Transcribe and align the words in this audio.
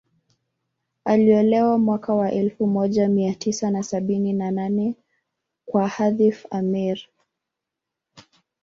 Aliolewa 1.05 1.77
mwaka 1.77 2.13
wa 2.13 2.31
elfu 2.31 2.67
moja 2.67 3.09
Mia 3.09 3.35
tisa 3.35 3.69
na 3.71 3.83
sabini 3.83 4.33
na 4.33 4.51
nane 4.51 4.95
kwa 5.65 5.87
Hafidh 5.87 6.37
Ameir 6.51 6.99